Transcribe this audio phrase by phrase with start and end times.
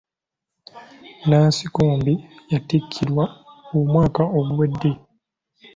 [1.29, 2.13] Nansikombi
[2.51, 3.25] yatikkirwa
[3.77, 4.91] omwaka oguwedde.